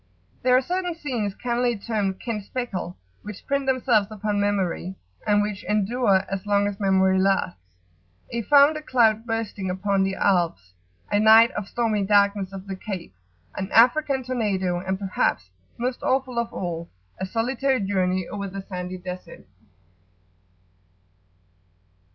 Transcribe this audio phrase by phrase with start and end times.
[0.41, 4.95] There are certain scenes, cannily termed "Ken speckle," which print themselves upon Memory,
[5.27, 7.61] and which endure as long as Memory lasts,
[8.31, 10.73] a thunder cloud bursting upon the Alps,
[11.11, 13.13] a night of stormy darkness off the Cape,
[13.55, 16.89] an African tornado, and, perhaps, most awful of all,
[17.19, 19.45] a solitary journey over the sandy Desert.